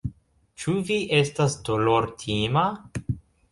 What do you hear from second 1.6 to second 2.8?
dolortima?